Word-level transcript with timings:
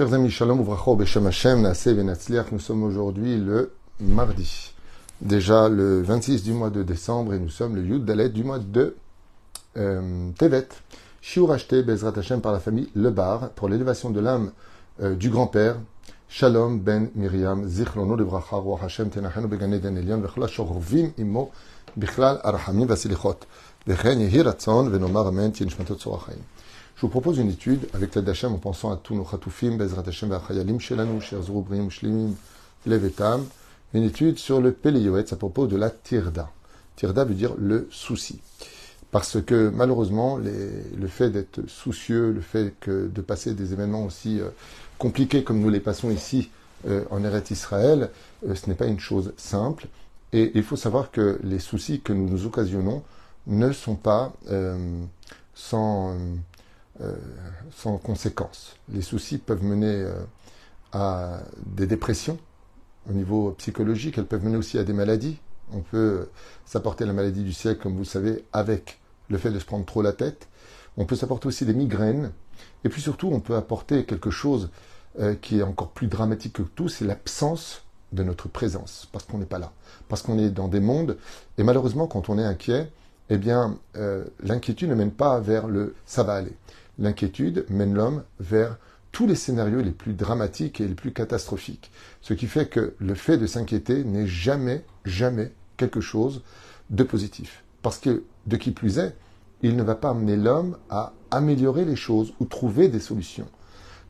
Chers 0.00 0.14
amis, 0.14 0.30
Shalom 0.30 0.60
Uvracho 0.60 0.96
Beshem 0.96 1.26
Hashem, 1.26 1.74
nous 2.52 2.58
sommes 2.58 2.84
aujourd'hui 2.84 3.36
le 3.36 3.70
mardi, 4.00 4.72
déjà 5.20 5.68
le 5.68 6.00
26 6.00 6.42
du 6.42 6.54
mois 6.54 6.70
de 6.70 6.82
décembre, 6.82 7.34
et 7.34 7.38
nous 7.38 7.50
sommes 7.50 7.76
le 7.76 7.82
Yud 7.82 8.06
Dalet 8.06 8.30
du 8.30 8.42
mois 8.42 8.58
de 8.58 8.96
euh, 9.76 10.30
Tevet. 10.38 10.68
Shiur 11.20 11.52
acheté 11.52 11.82
Bezrat 11.82 12.14
Hashem 12.16 12.40
par 12.40 12.52
la 12.52 12.60
famille 12.60 12.88
Lebar 12.94 13.50
pour 13.50 13.68
l'élévation 13.68 14.08
de 14.08 14.20
l'âme 14.20 14.52
euh, 15.02 15.14
du 15.16 15.28
grand-père, 15.28 15.76
Shalom 16.30 16.80
ben 16.80 17.10
Miriam, 17.14 17.68
Zichrono 17.68 18.16
de 18.16 18.24
Bracha, 18.24 18.56
Roi 18.56 18.80
Hashem, 18.82 19.10
Tenachenu 19.10 19.48
Begane 19.48 19.80
Den 19.80 19.98
Elion, 19.98 20.22
Vechla 20.22 20.48
Shorvim 20.48 21.12
Imo, 21.18 21.50
Bichlal 21.94 22.40
Arhamim 22.42 22.86
Vasilichot, 22.86 23.40
Vechen 23.86 24.18
Yehiratzon, 24.18 24.88
Venomar 24.88 25.26
Amen, 25.26 25.52
Tienishmatot 25.52 25.98
Sorachayim. 25.98 26.40
Je 27.00 27.06
vous 27.06 27.12
propose 27.12 27.38
une 27.38 27.48
étude 27.48 27.88
avec 27.94 28.14
l'aide 28.14 28.26
d'Hachem 28.26 28.52
en 28.52 28.58
pensant 28.58 28.92
à 28.92 28.96
tous 28.98 29.14
nos 29.14 29.24
chatoufim, 29.24 29.78
Bezrat 29.78 30.02
Hashem, 30.06 30.28
Vachayalim, 30.28 30.78
Shelanu, 30.78 31.18
Sher 31.22 31.42
Zurubrim, 31.42 31.90
Shlimim, 31.90 32.34
Levetam. 32.84 33.46
Une 33.94 34.02
étude 34.02 34.38
sur 34.38 34.60
le 34.60 34.72
Péléyoetz 34.72 35.32
à 35.32 35.36
propos 35.36 35.66
de 35.66 35.78
la 35.78 35.88
Tirda. 35.88 36.50
Tirda 36.96 37.24
veut 37.24 37.32
dire 37.32 37.54
le 37.56 37.88
souci. 37.90 38.42
Parce 39.12 39.40
que 39.40 39.70
malheureusement, 39.70 40.36
les, 40.36 40.52
le 40.94 41.06
fait 41.06 41.30
d'être 41.30 41.66
soucieux, 41.70 42.32
le 42.32 42.42
fait 42.42 42.74
que, 42.80 43.08
de 43.08 43.22
passer 43.22 43.54
des 43.54 43.72
événements 43.72 44.04
aussi 44.04 44.38
euh, 44.38 44.50
compliqués 44.98 45.42
comme 45.42 45.60
nous 45.60 45.70
les 45.70 45.80
passons 45.80 46.10
ici 46.10 46.50
euh, 46.86 47.04
en 47.10 47.24
Eretz 47.24 47.50
Israël, 47.50 48.10
euh, 48.46 48.54
ce 48.54 48.68
n'est 48.68 48.76
pas 48.76 48.84
une 48.84 49.00
chose 49.00 49.32
simple. 49.38 49.86
Et 50.34 50.52
il 50.54 50.62
faut 50.62 50.76
savoir 50.76 51.10
que 51.10 51.40
les 51.44 51.60
soucis 51.60 52.02
que 52.02 52.12
nous 52.12 52.28
nous 52.28 52.44
occasionnons 52.44 53.02
ne 53.46 53.72
sont 53.72 53.96
pas 53.96 54.34
sans 55.54 56.14
euh, 57.02 57.14
sans 57.74 57.96
conséquences. 57.96 58.76
Les 58.92 59.00
soucis 59.00 59.38
peuvent 59.38 59.62
mener 59.62 60.02
euh, 60.02 60.12
à 60.92 61.40
des 61.64 61.86
dépressions 61.86 62.38
au 63.08 63.14
niveau 63.14 63.52
psychologique, 63.52 64.18
elles 64.18 64.26
peuvent 64.26 64.44
mener 64.44 64.58
aussi 64.58 64.76
à 64.76 64.84
des 64.84 64.92
maladies. 64.92 65.38
On 65.72 65.80
peut 65.80 66.28
s'apporter 66.66 67.06
la 67.06 67.14
maladie 67.14 67.42
du 67.42 67.54
siècle, 67.54 67.80
comme 67.82 67.94
vous 67.94 68.00
le 68.00 68.04
savez, 68.04 68.44
avec 68.52 68.98
le 69.30 69.38
fait 69.38 69.50
de 69.50 69.58
se 69.58 69.64
prendre 69.64 69.86
trop 69.86 70.02
la 70.02 70.12
tête. 70.12 70.48
On 70.98 71.06
peut 71.06 71.16
s'apporter 71.16 71.46
aussi 71.46 71.64
des 71.64 71.72
migraines. 71.72 72.32
Et 72.84 72.90
puis 72.90 73.00
surtout, 73.00 73.30
on 73.32 73.40
peut 73.40 73.56
apporter 73.56 74.04
quelque 74.04 74.30
chose 74.30 74.68
euh, 75.20 75.34
qui 75.34 75.60
est 75.60 75.62
encore 75.62 75.92
plus 75.92 76.08
dramatique 76.08 76.54
que 76.54 76.62
tout, 76.62 76.90
c'est 76.90 77.06
l'absence 77.06 77.82
de 78.12 78.24
notre 78.24 78.48
présence, 78.48 79.08
parce 79.12 79.24
qu'on 79.24 79.38
n'est 79.38 79.46
pas 79.46 79.58
là, 79.58 79.72
parce 80.08 80.20
qu'on 80.20 80.38
est 80.38 80.50
dans 80.50 80.68
des 80.68 80.80
mondes. 80.80 81.16
Et 81.56 81.62
malheureusement, 81.62 82.06
quand 82.08 82.28
on 82.28 82.38
est 82.38 82.44
inquiet, 82.44 82.90
eh 83.30 83.38
bien, 83.38 83.78
l'inquiétude 84.42 84.90
ne 84.90 84.96
mène 84.96 85.12
pas 85.12 85.38
vers 85.38 85.68
le 85.68 85.94
ça 86.04 86.24
va 86.24 86.34
aller 86.34 86.56
l'inquiétude 87.00 87.64
mène 87.68 87.94
l'homme 87.94 88.22
vers 88.38 88.76
tous 89.10 89.26
les 89.26 89.34
scénarios 89.34 89.80
les 89.80 89.90
plus 89.90 90.12
dramatiques 90.12 90.80
et 90.80 90.86
les 90.86 90.94
plus 90.94 91.12
catastrophiques. 91.12 91.90
Ce 92.20 92.34
qui 92.34 92.46
fait 92.46 92.68
que 92.68 92.94
le 92.98 93.14
fait 93.14 93.38
de 93.38 93.46
s'inquiéter 93.46 94.04
n'est 94.04 94.26
jamais, 94.26 94.84
jamais 95.04 95.52
quelque 95.76 96.00
chose 96.00 96.42
de 96.90 97.02
positif. 97.02 97.64
Parce 97.82 97.98
que, 97.98 98.22
de 98.46 98.56
qui 98.56 98.70
plus 98.70 98.98
est, 98.98 99.16
il 99.62 99.76
ne 99.76 99.82
va 99.82 99.94
pas 99.94 100.10
amener 100.10 100.36
l'homme 100.36 100.76
à 100.90 101.12
améliorer 101.30 101.84
les 101.84 101.96
choses 101.96 102.32
ou 102.40 102.44
trouver 102.44 102.88
des 102.88 103.00
solutions. 103.00 103.48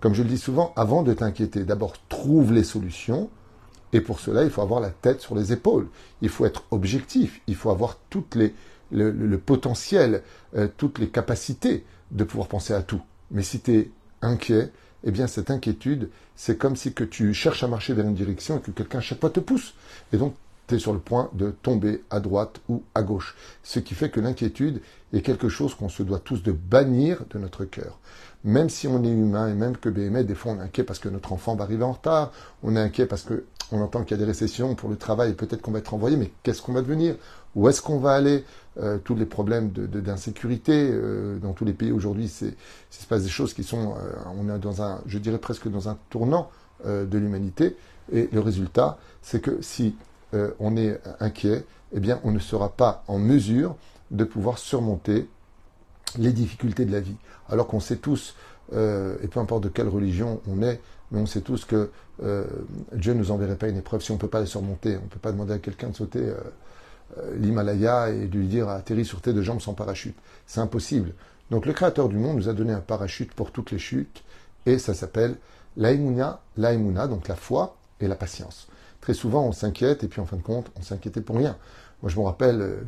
Comme 0.00 0.14
je 0.14 0.22
le 0.22 0.28
dis 0.28 0.38
souvent, 0.38 0.72
avant 0.76 1.02
de 1.02 1.12
t'inquiéter, 1.12 1.64
d'abord 1.64 1.94
trouve 2.08 2.52
les 2.52 2.64
solutions, 2.64 3.30
et 3.92 4.00
pour 4.00 4.20
cela, 4.20 4.44
il 4.44 4.50
faut 4.50 4.62
avoir 4.62 4.80
la 4.80 4.90
tête 4.90 5.20
sur 5.20 5.34
les 5.34 5.52
épaules. 5.52 5.88
Il 6.22 6.28
faut 6.28 6.46
être 6.46 6.64
objectif, 6.70 7.40
il 7.46 7.56
faut 7.56 7.70
avoir 7.70 7.98
toutes 8.08 8.34
les, 8.34 8.54
le, 8.92 9.38
potentiel, 9.38 10.22
euh, 10.56 10.68
toutes 10.76 10.98
les 10.98 11.08
capacités 11.08 11.84
de 12.10 12.24
pouvoir 12.24 12.48
penser 12.48 12.74
à 12.74 12.82
tout. 12.82 13.00
Mais 13.30 13.42
si 13.42 13.60
tu 13.60 13.74
es 13.76 13.90
inquiet, 14.22 14.70
eh 15.04 15.10
bien 15.10 15.26
cette 15.26 15.50
inquiétude, 15.50 16.10
c'est 16.36 16.58
comme 16.58 16.76
si 16.76 16.92
que 16.92 17.04
tu 17.04 17.32
cherches 17.34 17.62
à 17.62 17.68
marcher 17.68 17.94
vers 17.94 18.06
une 18.06 18.14
direction 18.14 18.58
et 18.58 18.60
que 18.60 18.70
quelqu'un 18.70 18.98
à 18.98 19.02
chaque 19.02 19.20
fois 19.20 19.30
te 19.30 19.40
pousse. 19.40 19.74
Et 20.12 20.16
donc 20.16 20.34
tu 20.66 20.74
es 20.74 20.78
sur 20.78 20.92
le 20.92 20.98
point 20.98 21.30
de 21.32 21.50
tomber 21.50 22.02
à 22.10 22.20
droite 22.20 22.60
ou 22.68 22.82
à 22.94 23.02
gauche. 23.02 23.36
Ce 23.62 23.78
qui 23.78 23.94
fait 23.94 24.10
que 24.10 24.20
l'inquiétude 24.20 24.80
est 25.12 25.22
quelque 25.22 25.48
chose 25.48 25.74
qu'on 25.74 25.88
se 25.88 26.02
doit 26.02 26.20
tous 26.20 26.42
de 26.42 26.52
bannir 26.52 27.24
de 27.30 27.38
notre 27.38 27.64
cœur. 27.64 27.98
Même 28.44 28.70
si 28.70 28.86
on 28.88 29.02
est 29.04 29.10
humain 29.10 29.48
et 29.48 29.54
même 29.54 29.76
que 29.76 29.88
BME, 29.88 30.24
des 30.24 30.34
fois 30.34 30.52
on 30.52 30.58
est 30.58 30.64
inquiet 30.64 30.84
parce 30.84 30.98
que 30.98 31.08
notre 31.08 31.32
enfant 31.32 31.56
va 31.56 31.64
arriver 31.64 31.84
en 31.84 31.92
retard, 31.92 32.32
on 32.62 32.76
est 32.76 32.80
inquiet 32.80 33.06
parce 33.06 33.22
que 33.22 33.44
on 33.72 33.80
entend 33.80 34.02
qu'il 34.02 34.16
y 34.16 34.20
a 34.20 34.24
des 34.24 34.28
récessions 34.28 34.74
pour 34.74 34.88
le 34.88 34.96
travail 34.96 35.30
et 35.30 35.34
peut-être 35.34 35.62
qu'on 35.62 35.70
va 35.70 35.78
être 35.78 35.94
envoyé, 35.94 36.16
mais 36.16 36.32
qu'est-ce 36.42 36.62
qu'on 36.62 36.72
va 36.72 36.82
devenir? 36.82 37.14
Où 37.54 37.68
est-ce 37.68 37.82
qu'on 37.82 37.98
va 37.98 38.12
aller? 38.12 38.44
Euh, 38.78 38.98
Tous 39.02 39.16
les 39.16 39.26
problèmes 39.26 39.70
d'insécurité 39.70 40.90
euh, 40.92 41.38
dans 41.38 41.52
tous 41.52 41.64
les 41.64 41.72
pays 41.72 41.90
aujourd'hui, 41.90 42.28
c'est 42.28 42.54
se 42.90 43.06
passe 43.06 43.24
des 43.24 43.28
choses 43.28 43.52
qui 43.52 43.64
sont, 43.64 43.94
euh, 43.94 44.12
on 44.36 44.48
est 44.48 44.58
dans 44.58 44.82
un, 44.82 45.00
je 45.06 45.18
dirais 45.18 45.38
presque 45.38 45.68
dans 45.68 45.88
un 45.88 45.98
tournant 46.10 46.50
de 46.86 47.18
l'humanité. 47.18 47.76
Et 48.10 48.30
le 48.32 48.40
résultat, 48.40 48.96
c'est 49.20 49.42
que 49.42 49.60
si 49.60 49.96
on 50.32 50.78
est 50.78 50.98
inquiet, 51.20 51.66
eh 51.92 52.00
bien, 52.00 52.20
on 52.24 52.30
ne 52.30 52.38
sera 52.38 52.70
pas 52.70 53.04
en 53.06 53.18
mesure 53.18 53.76
de 54.10 54.24
pouvoir 54.24 54.56
surmonter 54.56 55.28
les 56.16 56.32
difficultés 56.32 56.86
de 56.86 56.92
la 56.92 57.00
vie. 57.00 57.16
Alors 57.50 57.66
qu'on 57.66 57.80
sait 57.80 57.96
tous, 57.96 58.34
et 58.72 59.28
peu 59.28 59.40
importe 59.40 59.64
de 59.64 59.68
quelle 59.68 59.88
religion 59.88 60.40
on 60.48 60.62
est, 60.62 60.80
mais 61.10 61.20
on 61.20 61.26
sait 61.26 61.42
tous 61.42 61.66
que 61.66 61.90
Dieu 62.94 63.12
ne 63.12 63.18
nous 63.18 63.30
enverrait 63.30 63.56
pas 63.56 63.68
une 63.68 63.76
épreuve 63.76 64.00
si 64.00 64.10
on 64.10 64.14
ne 64.14 64.20
peut 64.20 64.28
pas 64.28 64.40
la 64.40 64.46
surmonter. 64.46 64.96
On 64.96 65.04
ne 65.04 65.08
peut 65.08 65.18
pas 65.20 65.32
demander 65.32 65.52
à 65.52 65.58
quelqu'un 65.58 65.90
de 65.90 65.96
sauter 65.96 66.32
l'Himalaya 67.38 68.10
et 68.10 68.26
de 68.26 68.38
lui 68.38 68.46
dire 68.46 68.68
atterris 68.68 69.04
sur 69.04 69.20
tes 69.20 69.32
deux 69.32 69.42
jambes 69.42 69.60
sans 69.60 69.74
parachute. 69.74 70.16
C'est 70.46 70.60
impossible. 70.60 71.12
Donc 71.50 71.66
le 71.66 71.72
Créateur 71.72 72.08
du 72.08 72.16
monde 72.16 72.36
nous 72.36 72.48
a 72.48 72.52
donné 72.52 72.72
un 72.72 72.80
parachute 72.80 73.32
pour 73.34 73.50
toutes 73.50 73.70
les 73.72 73.78
chutes, 73.78 74.22
et 74.66 74.78
ça 74.78 74.94
s'appelle 74.94 75.36
l'aïmouna, 75.76 76.40
l'aïmouna, 76.56 77.08
donc 77.08 77.28
la 77.28 77.36
foi 77.36 77.76
et 78.00 78.08
la 78.08 78.14
patience. 78.16 78.68
Très 79.00 79.14
souvent, 79.14 79.44
on 79.46 79.52
s'inquiète, 79.52 80.04
et 80.04 80.08
puis 80.08 80.20
en 80.20 80.26
fin 80.26 80.36
de 80.36 80.42
compte, 80.42 80.70
on 80.78 80.82
s'inquiétait 80.82 81.20
pour 81.20 81.36
rien. 81.36 81.56
Moi, 82.02 82.10
je 82.10 82.18
me 82.18 82.24
rappelle 82.24 82.86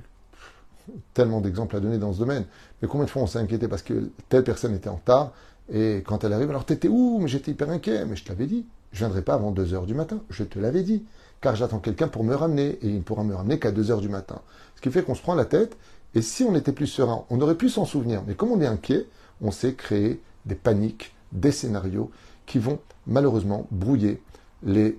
tellement 1.15 1.41
d'exemples 1.41 1.77
à 1.77 1.81
donner 1.81 1.99
dans 1.99 2.13
ce 2.13 2.19
domaine, 2.19 2.45
mais 2.81 2.89
combien 2.89 3.07
de 3.07 3.11
fois 3.11 3.23
on 3.23 3.27
s'est 3.27 3.39
inquiété 3.39 3.69
parce 3.69 3.83
que 3.83 4.11
telle 4.29 4.45
personne 4.45 4.75
était 4.75 4.89
en 4.89 4.97
retard, 4.97 5.33
et 5.73 6.03
quand 6.07 6.25
elle 6.25 6.33
arrive, 6.33 6.51
alors 6.51 6.65
t'étais 6.65 6.89
où? 6.89 7.19
Mais 7.21 7.29
j'étais 7.29 7.53
hyper 7.53 7.71
inquiet. 7.71 8.05
Mais 8.05 8.17
je 8.17 8.25
t'avais 8.25 8.47
dit, 8.47 8.67
je 8.93 8.99
viendrai 8.99 9.23
pas 9.23 9.35
avant 9.35 9.53
2 9.53 9.75
heures 9.75 9.87
du 9.87 9.95
matin. 9.95 10.21
Je 10.29 10.45
te 10.45 10.59
l'avais 10.59 10.83
dit. 10.83 11.05
Car 11.43 11.57
j'attends 11.57 11.81
quelqu'un 11.81 12.09
pour 12.09 12.25
me 12.25 12.35
ramener. 12.35 12.79
Et 12.81 12.89
il 12.89 12.97
ne 12.97 13.03
pourra 13.03 13.25
me 13.25 13.35
ramener 13.35 13.59
qu'à 13.59 13.73
2 13.73 13.91
heures 13.91 14.01
du 14.01 14.09
matin. 14.09 14.41
Ce 14.77 14.81
qui 14.81 14.91
fait 14.91 15.03
qu'on 15.03 15.15
se 15.15 15.23
prend 15.23 15.35
la 15.35 15.45
tête. 15.45 15.77
Et 16.15 16.23
si 16.23 16.45
on 16.45 16.55
était 16.55 16.73
plus 16.73 16.87
serein, 16.87 17.25
on 17.29 17.41
aurait 17.41 17.57
pu 17.57 17.69
s'en 17.69 17.85
souvenir. 17.85 18.23
Mais 18.27 18.35
comme 18.35 18.53
on 18.53 18.61
est 18.61 18.67
inquiet, 18.67 19.07
on 19.43 19.51
s'est 19.51 19.75
créé 19.75 20.23
des 20.47 20.55
paniques, 20.55 21.15
des 21.33 21.53
scénarios 21.53 22.11
qui 22.47 22.59
vont 22.59 22.79
malheureusement 23.07 23.67
brouiller 23.71 24.23
les 24.63 24.99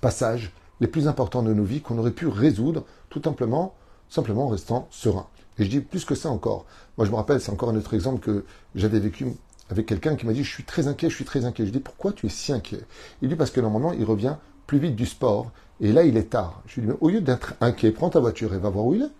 passages 0.00 0.52
les 0.80 0.86
plus 0.86 1.08
importants 1.08 1.42
de 1.42 1.52
nos 1.52 1.64
vies 1.64 1.80
qu'on 1.80 1.98
aurait 1.98 2.10
pu 2.10 2.26
résoudre 2.26 2.84
tout 3.10 3.20
simplement, 3.22 3.74
simplement 4.08 4.46
en 4.46 4.48
restant 4.48 4.88
serein. 4.90 5.26
Et 5.58 5.64
je 5.64 5.70
dis 5.70 5.80
plus 5.80 6.04
que 6.04 6.14
ça 6.14 6.30
encore. 6.30 6.64
Moi, 6.96 7.06
je 7.06 7.10
me 7.10 7.16
rappelle, 7.16 7.40
c'est 7.40 7.52
encore 7.52 7.70
un 7.70 7.76
autre 7.76 7.94
exemple 7.94 8.20
que 8.20 8.44
j'avais 8.74 8.98
vécu 8.98 9.26
avec 9.70 9.86
quelqu'un 9.86 10.16
qui 10.16 10.26
m'a 10.26 10.32
dit 10.32 10.44
Je 10.44 10.50
suis 10.50 10.64
très 10.64 10.88
inquiet, 10.88 11.10
je 11.10 11.14
suis 11.14 11.24
très 11.24 11.44
inquiet. 11.44 11.66
Je 11.66 11.70
dis 11.70 11.80
Pourquoi 11.80 12.12
tu 12.12 12.26
es 12.26 12.28
si 12.28 12.52
inquiet? 12.52 12.80
Il 13.22 13.28
dit 13.28 13.36
Parce 13.36 13.50
que 13.50 13.60
normalement, 13.60 13.92
il 13.92 14.04
revient 14.04 14.36
plus 14.66 14.78
vite 14.78 14.96
du 14.96 15.06
sport 15.06 15.50
et 15.80 15.92
là, 15.92 16.04
il 16.04 16.16
est 16.16 16.30
tard. 16.30 16.62
Je 16.66 16.80
lui 16.80 16.82
dis 16.82 16.88
Mais 16.88 16.98
au 17.00 17.08
lieu 17.10 17.20
d'être 17.20 17.54
inquiet, 17.60 17.90
prends 17.90 18.10
ta 18.10 18.20
voiture 18.20 18.54
et 18.54 18.58
va 18.58 18.70
voir 18.70 18.86
où 18.86 18.94
il 18.94 19.02
est. 19.02 19.10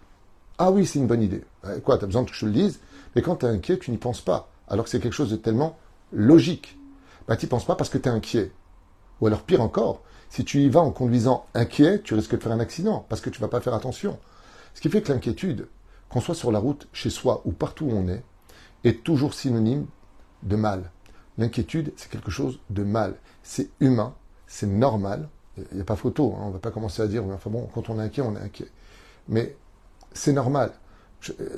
Ah 0.59 0.71
oui, 0.71 0.87
c'est 0.87 0.99
une 0.99 1.07
bonne 1.07 1.23
idée. 1.23 1.45
Eh, 1.65 1.81
quoi, 1.81 1.99
tu 1.99 2.05
as 2.05 2.07
besoin 2.07 2.25
que 2.25 2.33
je 2.33 2.41
te 2.41 2.47
le 2.47 2.53
dise? 2.53 2.81
Mais 3.15 3.23
quand 3.23 3.37
tu 3.37 3.47
es 3.47 3.49
inquiet, 3.49 3.79
tu 3.79 3.91
n'y 3.91 3.99
penses 3.99 4.21
pas. 4.21 4.49
Alors 4.69 4.85
que 4.85 4.91
c'est 4.91 5.01
quelque 5.01 5.15
chose 5.15 5.31
de 5.31 5.37
tellement 5.37 5.77
logique. 6.13 6.79
Bah, 7.27 7.37
tu 7.37 7.47
n'y 7.47 7.51
penses 7.51 7.65
pas 7.65 7.75
parce 7.75 7.91
que 7.91 7.99
tu 7.99 8.09
es 8.09 8.13
inquiet. 8.13 8.53
Ou 9.21 9.27
alors, 9.27 9.43
pire 9.43 9.61
encore, 9.61 10.03
si 10.29 10.45
tu 10.45 10.61
y 10.61 10.69
vas 10.69 10.81
en 10.81 10.91
conduisant 10.91 11.47
inquiet, 11.55 12.01
tu 12.03 12.15
risques 12.15 12.37
de 12.37 12.43
faire 12.43 12.53
un 12.53 12.61
accident 12.61 13.05
parce 13.09 13.21
que 13.21 13.31
tu 13.31 13.41
vas 13.41 13.49
pas 13.49 13.61
faire 13.61 13.75
attention. 13.75 14.19
Ce 14.75 14.81
qui 14.81 14.89
fait 14.89 15.03
que 15.03 15.13
l'inquiétude, 15.13 15.69
qu'on 16.09 16.21
soit 16.21 16.35
sur 16.35 16.53
la 16.53 16.59
route, 16.59 16.89
chez 16.93 17.11
soi 17.11 17.43
ou 17.45 17.53
partout 17.53 17.87
où 17.87 17.93
on 17.93 18.09
est, 18.09 18.23
est 18.85 19.03
toujours 19.03 19.35
synonyme 19.35 19.87
de 20.43 20.57
mal. 20.57 20.91
L'inquiétude, 21.39 21.93
c'est 21.97 22.11
quelque 22.11 22.31
chose 22.31 22.61
de 22.71 22.85
mal. 22.85 23.17
C'est 23.43 23.71
humain, 23.81 24.15
c'est 24.47 24.67
normal. 24.67 25.29
Il 25.57 25.77
n'y 25.77 25.81
a 25.81 25.85
pas 25.85 25.97
photo, 25.97 26.35
hein. 26.37 26.43
on 26.45 26.49
ne 26.49 26.53
va 26.53 26.59
pas 26.59 26.71
commencer 26.71 27.03
à 27.03 27.07
dire, 27.07 27.25
enfin 27.25 27.51
bon, 27.51 27.69
quand 27.73 27.89
on 27.89 27.99
est 27.99 28.03
inquiet, 28.03 28.23
on 28.23 28.35
est 28.37 28.41
inquiet. 28.41 28.69
Mais 29.29 29.57
c'est 30.13 30.33
normal. 30.33 30.73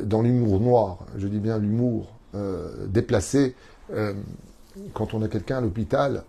dans 0.02 0.22
l'humour 0.22 0.60
noir, 0.60 0.98
je 1.16 1.26
dis 1.28 1.38
bien 1.38 1.58
l'humour 1.58 2.12
euh, 2.34 2.86
déplacé, 2.86 3.54
euh, 3.92 4.12
quand 4.92 5.14
on 5.14 5.22
a 5.22 5.28
quelqu'un 5.28 5.58
à 5.58 5.60
l'hôpital 5.60 6.24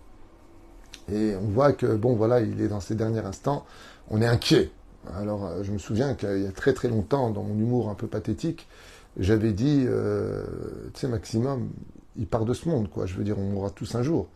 et 1.12 1.36
on 1.36 1.48
voit 1.48 1.74
que, 1.74 1.96
bon, 1.96 2.16
voilà, 2.16 2.40
il 2.40 2.62
est 2.62 2.68
dans 2.68 2.80
ses 2.80 2.96
derniers 2.96 3.20
instants, 3.20 3.66
on 4.10 4.22
est 4.22 4.28
inquiet. 4.28 4.72
Alors, 5.16 5.46
euh, 5.46 5.64
je 5.64 5.72
me 5.72 5.78
souviens 5.78 6.14
qu'il 6.14 6.44
y 6.44 6.48
a 6.48 6.52
très 6.52 6.74
très 6.74 6.88
longtemps, 6.88 7.30
dans 7.32 7.44
mon 7.44 7.58
humour 7.58 7.90
un 7.90 7.96
peu 7.96 8.08
pathétique, 8.08 8.68
j'avais 9.18 9.52
dit, 9.52 9.88
tu 10.94 11.00
sais, 11.00 11.08
maximum, 11.08 11.70
il 12.18 12.28
part 12.28 12.46
de 12.46 12.54
ce 12.54 12.70
monde, 12.70 12.88
quoi. 12.88 13.08
Je 13.08 13.16
veux 13.16 13.24
dire, 13.24 13.40
on 13.40 13.50
mourra 13.50 13.72
tous 13.72 13.96
un 13.96 14.04
jour. 14.04 14.28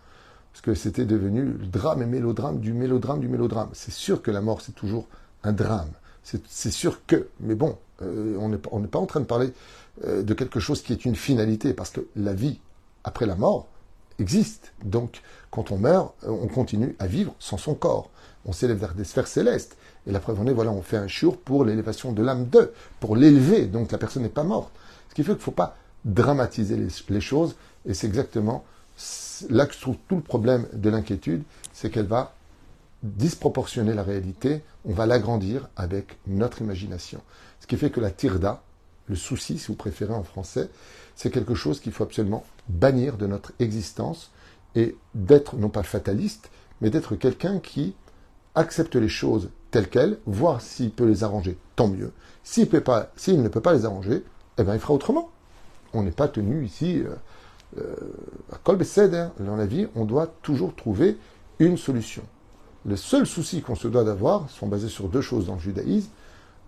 Parce 0.52 0.62
que 0.62 0.74
c'était 0.74 1.06
devenu 1.06 1.44
le 1.44 1.66
drame 1.66 2.02
et 2.02 2.06
mélodrame 2.06 2.60
du 2.60 2.74
mélodrame 2.74 3.20
du 3.20 3.28
mélodrame. 3.28 3.70
C'est 3.74 3.94
sûr 3.94 4.22
que 4.22 4.32
la 4.32 4.42
mort, 4.42 4.62
c'est 4.62 4.76
toujours 4.76 5.08
un 5.44 5.54
drame. 5.54 5.90
C'est 6.24 6.72
sûr 6.72 7.06
que, 7.08 7.28
mais 7.40 7.56
bon, 7.56 7.78
euh, 8.02 8.36
on 8.40 8.50
n'est 8.80 8.88
pas 8.88 9.00
en 9.00 9.06
train 9.06 9.22
de 9.22 9.26
parler 9.26 9.52
euh, 10.06 10.22
de 10.22 10.34
quelque 10.34 10.60
chose 10.60 10.82
qui 10.82 10.94
est 10.94 11.06
une 11.06 11.16
finalité, 11.16 11.74
parce 11.74 11.90
que 11.90 12.02
la 12.16 12.34
vie 12.34 12.60
après 13.04 13.26
la 13.26 13.36
mort 13.36 13.68
existe. 14.20 14.74
Donc, 14.84 15.22
quand 15.50 15.72
on 15.72 15.78
meurt, 15.78 16.14
on 16.26 16.48
continue 16.48 16.96
à 17.00 17.08
vivre 17.08 17.34
sans 17.40 17.58
son 17.58 17.74
corps. 17.74 18.10
On 18.46 18.54
s'élève 18.54 18.78
vers 18.78 18.94
des 18.94 19.04
sphères 19.04 19.28
célestes. 19.28 19.78
Et 20.08 20.12
la 20.12 20.20
preuve 20.20 20.40
en 20.40 20.48
est, 20.48 20.54
voilà, 20.54 20.72
on 20.72 20.82
fait 20.82 20.98
un 20.98 21.08
jour 21.08 21.38
pour 21.38 21.66
l'élévation 21.66 22.12
de 22.12 22.24
l'âme 22.24 22.48
de, 22.50 22.72
pour 23.00 23.16
l'élever. 23.16 23.66
Donc 23.66 23.92
la 23.92 23.98
personne 23.98 24.24
n'est 24.24 24.30
pas 24.30 24.44
morte. 24.44 24.72
Ce 25.10 25.16
qui 25.16 25.24
fait 25.24 25.32
qu'il 25.32 25.40
ne 25.40 25.44
faut 25.44 25.52
pas 25.52 25.76
dramatiser 26.06 26.78
les, 27.10 27.22
choses. 27.22 27.56
Et 27.86 27.94
c'est 27.94 28.08
exactement 28.08 28.64
là 29.50 29.66
que 29.66 29.76
se 29.76 29.82
trouve 29.82 29.98
tout 30.08 30.16
le 30.16 30.22
problème 30.22 30.68
de 30.74 30.90
l'inquiétude, 30.90 31.44
c'est 31.74 31.90
qu'elle 31.90 32.06
va 32.06 32.34
disproportionner 33.04 33.94
la 33.94 34.04
réalité, 34.04 34.62
on 34.86 34.94
va 34.94 35.06
l'agrandir 35.06 35.70
avec 35.76 36.18
notre 36.28 36.62
imagination. 36.62 37.22
Ce 37.60 37.68
qui 37.68 37.78
fait 37.78 37.90
que 37.90 38.00
la 38.00 38.12
tirda, 38.12 38.64
le 39.08 39.16
souci, 39.16 39.58
si 39.58 39.68
vous 39.68 39.76
préférez 39.76 40.14
en 40.14 40.24
français, 40.24 40.70
c'est 41.16 41.32
quelque 41.32 41.56
chose 41.56 41.80
qu'il 41.80 41.92
faut 41.92 42.04
absolument 42.04 42.46
bannir 42.70 43.18
de 43.18 43.28
notre 43.28 43.52
existence 43.60 44.32
et 44.76 44.96
d'être 45.16 45.56
non 45.58 45.70
pas 45.70 45.84
fataliste, 45.84 46.50
mais 46.80 46.90
d'être 46.90 47.16
quelqu'un 47.16 47.60
qui 47.60 47.96
accepte 48.56 48.96
les 48.96 49.10
choses 49.10 49.50
telles 49.72 49.90
quelles, 49.90 50.20
voir 50.26 50.62
s'il 50.62 50.92
peut 50.92 51.08
les 51.08 51.24
arranger, 51.24 51.58
tant 51.76 51.88
mieux. 51.88 52.12
S'il, 52.44 52.66
ne 52.66 53.48
peut 53.48 53.62
pas 53.62 53.74
les 53.74 53.86
arranger, 53.86 54.24
eh 54.58 54.64
bien, 54.64 54.74
il 54.74 54.80
fera 54.80 54.94
autrement. 54.94 55.30
On 55.94 56.04
n'est 56.04 56.12
pas 56.12 56.28
tenu 56.28 56.66
ici 56.66 57.02
euh, 57.02 57.16
à 57.78 58.58
Kolbe 58.64 58.84
Dans 59.40 59.56
la 59.56 59.66
vie, 59.66 59.88
on 59.96 60.06
doit 60.06 60.28
toujours 60.42 60.76
trouver 60.76 61.18
une 61.60 61.78
solution. 61.78 62.24
Le 62.86 62.96
seul 62.96 63.28
souci 63.28 63.62
qu'on 63.62 63.76
se 63.76 63.88
doit 63.88 64.04
d'avoir 64.04 64.50
sont 64.50 64.68
basés 64.68 64.90
sur 64.90 65.08
deux 65.08 65.22
choses 65.22 65.46
dans 65.46 65.56
le 65.56 65.60
judaïsme. 65.60 66.10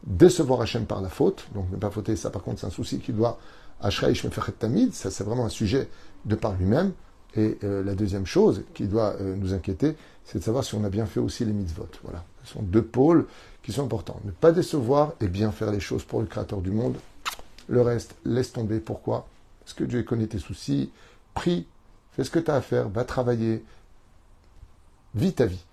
Décevoir 0.06 0.62
Hachem 0.62 0.86
par 0.86 1.02
la 1.02 1.10
faute, 1.10 1.48
donc 1.56 1.72
ne 1.72 1.78
pas 1.78 1.90
fauter, 1.90 2.16
ça 2.16 2.30
par 2.30 2.44
contre 2.44 2.60
c'est 2.60 2.68
un 2.68 2.72
souci 2.72 3.00
qui 3.00 3.14
doit 3.14 3.40
Ashraïch 3.82 4.26
Tamid, 4.60 4.94
ça 4.94 5.10
c'est 5.10 5.24
vraiment 5.24 5.46
un 5.46 5.50
sujet 5.50 5.90
de 6.26 6.36
par 6.36 6.54
lui-même. 6.54 6.92
Et 7.36 7.58
euh, 7.64 7.84
la 7.84 7.96
deuxième 7.96 8.28
chose 8.28 8.64
qui 8.76 8.86
doit 8.86 9.16
euh, 9.20 9.36
nous 9.36 9.54
inquiéter, 9.54 9.96
c'est 10.24 10.38
de 10.38 10.44
savoir 10.44 10.64
si 10.64 10.76
on 10.76 10.84
a 10.84 10.90
bien 10.90 11.08
fait 11.08 11.20
aussi 11.20 11.46
les 11.46 11.54
mitzvot. 11.54 11.88
Voilà. 12.04 12.24
Ce 12.44 12.54
sont 12.54 12.62
deux 12.62 12.84
pôles 12.84 13.26
qui 13.64 13.72
sont 13.72 13.84
importants. 13.84 14.20
Ne 14.24 14.32
pas 14.32 14.52
décevoir 14.52 15.14
et 15.20 15.28
bien 15.28 15.52
faire 15.52 15.72
les 15.72 15.80
choses 15.80 16.04
pour 16.04 16.20
le 16.20 16.28
Créateur 16.28 16.62
du 16.62 16.70
monde. 16.70 16.96
Le 17.68 17.82
reste, 17.82 18.16
laisse 18.24 18.52
tomber. 18.52 18.80
Pourquoi? 18.80 19.26
Parce 19.64 19.74
que 19.74 19.84
Dieu 19.84 20.04
connaît 20.04 20.28
tes 20.28 20.40
soucis. 20.40 20.92
Prie, 21.34 21.68
fais 22.12 22.24
ce 22.24 22.30
que 22.30 22.40
tu 22.40 22.52
as 22.52 22.56
à 22.56 22.62
faire, 22.62 22.90
va 22.90 23.04
travailler, 23.04 23.64
vis 25.16 25.34
ta 25.34 25.46
vie. 25.46 25.64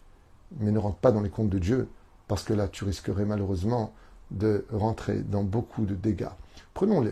Mais 0.59 0.71
ne 0.71 0.79
rentre 0.79 0.99
pas 0.99 1.13
dans 1.13 1.21
les 1.21 1.31
comptes 1.31 1.51
de 1.51 1.59
Dieu, 1.59 1.89
parce 2.29 2.43
que 2.43 2.53
là, 2.53 2.69
tu 2.69 2.85
risquerais 2.85 3.25
malheureusement 3.25 3.93
de 4.31 4.65
rentrer 4.73 5.21
dans 5.21 5.43
beaucoup 5.43 5.85
de 5.85 5.95
dégâts. 5.95 6.29
Prenons 6.75 7.05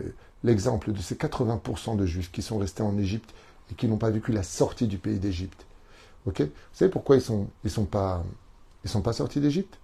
l'exemple 0.43 0.91
de 0.91 1.01
ces 1.01 1.15
80% 1.15 1.97
de 1.97 2.05
juifs 2.05 2.31
qui 2.31 2.41
sont 2.41 2.57
restés 2.57 2.83
en 2.83 2.97
Égypte 2.97 3.33
et 3.71 3.75
qui 3.75 3.87
n'ont 3.87 3.97
pas 3.97 4.09
vécu 4.09 4.31
la 4.31 4.43
sortie 4.43 4.87
du 4.87 4.97
pays 4.97 5.19
d'Égypte. 5.19 5.65
Vous 6.25 6.33
savez 6.73 6.91
pourquoi 6.91 7.17
ils 7.17 7.23
ils 7.63 7.71
sont 7.71 7.85
pas, 7.85 8.23
sont 8.85 9.01
pas 9.01 9.13
sortis 9.13 9.39
d'Égypte? 9.39 9.77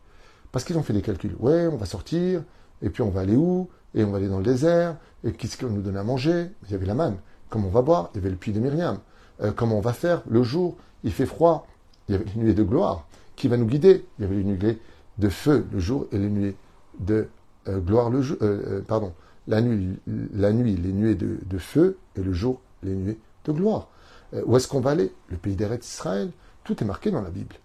Parce 0.52 0.64
qu'ils 0.64 0.78
ont 0.78 0.84
fait 0.84 0.94
des 0.94 1.02
calculs. 1.02 1.36
Ouais, 1.40 1.68
on 1.68 1.76
va 1.76 1.86
sortir, 1.86 2.44
et 2.82 2.90
puis 2.90 3.02
on 3.02 3.10
va 3.10 3.22
aller 3.22 3.36
où? 3.36 3.70
Et 3.94 4.04
on 4.04 4.12
va 4.12 4.18
aller 4.18 4.28
dans 4.28 4.40
le 4.40 4.44
désert, 4.44 4.98
et 5.24 5.32
qu'est-ce 5.32 5.58
qu'on 5.58 5.70
nous 5.70 5.82
donne 5.82 5.98
à 5.98 6.04
manger? 6.04 6.48
Il 6.66 6.72
y 6.72 6.76
avait 6.76 6.86
la 6.86 6.94
manne. 6.94 7.18
Comment 7.50 7.68
on 7.68 7.72
va 7.72 7.82
boire? 7.82 8.10
Il 8.14 8.18
y 8.18 8.20
avait 8.20 8.30
le 8.30 8.36
puits 8.36 8.52
de 8.52 8.60
Myriam. 8.60 9.00
Euh, 9.42 9.52
comment 9.52 9.78
on 9.78 9.82
va 9.82 9.94
faire? 9.94 10.22
Le 10.30 10.44
jour 10.44 10.76
Il 11.04 11.12
fait 11.12 11.26
froid. 11.26 11.68
Il 12.08 12.14
y 12.14 12.16
avait 12.16 12.26
les 12.26 12.42
nuées 12.42 12.54
de 12.54 12.64
gloire. 12.64 13.08
Qui 13.36 13.48
va 13.48 13.58
nous 13.58 13.66
guider? 13.66 14.06
Il 14.18 14.24
y 14.24 14.26
avait 14.26 14.36
les 14.36 14.44
nuées 14.44 14.80
de 15.18 15.30
feu 15.30 15.66
le 15.72 15.80
jour 15.80 16.08
et 16.12 16.18
les 16.18 16.30
nuées 16.30 16.56
de 17.00 17.30
euh, 17.68 17.80
gloire 17.80 18.10
le 18.10 18.22
jour. 18.22 18.38
Euh, 18.42 18.82
pardon. 18.82 19.14
La 19.48 19.62
nuit, 19.62 19.98
les 20.08 20.92
nuées 20.92 21.16
de, 21.16 21.58
feu, 21.60 21.98
et 22.16 22.24
le 22.24 22.34
jour, 22.34 22.62
les 22.82 22.96
nuées 22.96 23.20
de 23.46 23.52
gloire. 23.52 23.90
Où 24.34 24.58
est-ce 24.58 24.68
qu'on 24.68 24.80
va 24.80 24.90
aller? 24.90 25.14
Le 25.30 25.38
pays 25.38 25.56
d'Eretz 25.56 25.88
Israël. 25.88 26.32
Tout 26.64 26.82
est 26.82 26.86
marqué 26.86 27.12
dans 27.12 27.22
la 27.22 27.30
Bible. 27.30 27.56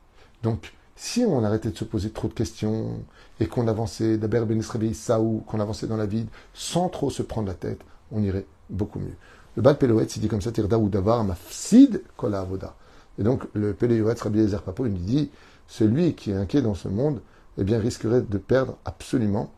Donc, 0.42 0.74
si 1.02 1.24
on 1.24 1.42
arrêtait 1.44 1.70
de 1.70 1.78
se 1.78 1.84
poser 1.84 2.10
trop 2.10 2.28
de 2.28 2.34
questions 2.34 3.02
et 3.40 3.46
qu'on 3.46 3.66
avançait 3.68 4.18
d'Aber 4.18 4.44
Ben 4.44 4.60
Saou, 4.92 5.42
qu'on 5.46 5.58
avançait 5.58 5.86
dans 5.86 5.96
la 5.96 6.04
vie 6.04 6.26
sans 6.52 6.90
trop 6.90 7.08
se 7.08 7.22
prendre 7.22 7.48
la 7.48 7.54
tête, 7.54 7.80
on 8.12 8.22
irait 8.22 8.44
beaucoup 8.68 8.98
mieux. 8.98 9.16
Le 9.56 9.62
Bal 9.62 9.78
Peloetz, 9.78 10.14
il 10.16 10.20
dit 10.20 10.28
comme 10.28 10.42
ça, 10.42 10.52
Tirda 10.52 10.78
ou 10.78 10.90
Davar, 10.90 11.24
Mafsid 11.24 12.02
Kola 12.18 12.40
Avoda. 12.40 12.76
Et 13.18 13.22
donc, 13.22 13.44
le 13.54 13.72
Peloetz, 13.72 14.20
Rabbi 14.20 14.40
Ezer 14.40 14.62
Papo, 14.62 14.84
il 14.84 14.92
dit, 14.92 15.30
celui 15.66 16.14
qui 16.14 16.32
est 16.32 16.36
inquiet 16.36 16.60
dans 16.60 16.74
ce 16.74 16.88
monde, 16.88 17.22
eh 17.56 17.64
bien, 17.64 17.78
risquerait 17.78 18.20
de 18.20 18.38
perdre 18.38 18.76
absolument 18.84 19.50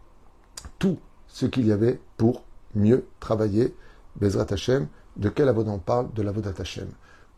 tout 0.78 0.98
ce 1.26 1.46
qu'il 1.46 1.66
y 1.66 1.72
avait 1.72 1.98
pour 2.18 2.44
mieux 2.76 3.04
travailler, 3.18 3.74
Bezrat 4.14 4.46
Hashem, 4.48 4.86
de 5.16 5.28
quel 5.28 5.48
avodat 5.48 5.72
on 5.72 5.80
parle? 5.80 6.12
De 6.12 6.22
l'avodat 6.22 6.54
Hashem. 6.56 6.88